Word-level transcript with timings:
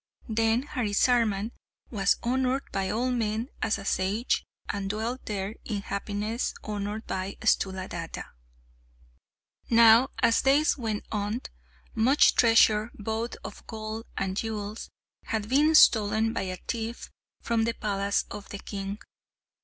Then 0.29 0.63
Harisarman 0.63 1.51
was 1.91 2.15
honoured 2.23 2.63
by 2.71 2.89
all 2.89 3.11
men 3.11 3.49
as 3.61 3.77
a 3.77 3.85
sage, 3.85 4.43
and 4.67 4.89
dwelt 4.89 5.27
there 5.27 5.53
in 5.63 5.83
happiness, 5.83 6.55
honoured 6.63 7.05
by 7.05 7.37
Sthuladatta. 7.41 8.23
Now, 9.69 10.09
as 10.17 10.41
days 10.41 10.75
went 10.75 11.05
on, 11.11 11.41
much 11.93 12.33
treasure, 12.33 12.89
both 12.95 13.35
of 13.43 13.67
gold 13.67 14.07
and 14.17 14.35
jewels, 14.35 14.89
had 15.25 15.47
been 15.47 15.75
stolen 15.75 16.33
by 16.33 16.47
a 16.49 16.57
thief 16.67 17.11
from 17.39 17.65
the 17.65 17.73
palace 17.75 18.25
of 18.31 18.49
the 18.49 18.57
king. 18.57 18.97